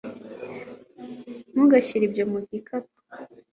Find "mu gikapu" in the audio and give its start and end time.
2.31-2.97